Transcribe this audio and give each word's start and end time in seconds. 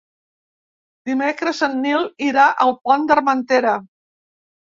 Dimecres 1.09 1.59
en 1.67 1.75
Nil 1.83 2.07
irà 2.29 2.47
al 2.65 2.73
Pont 2.87 3.05
d'Armentera. 3.11 3.77